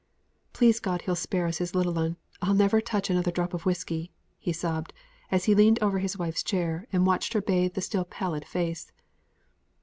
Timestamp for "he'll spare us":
1.03-1.59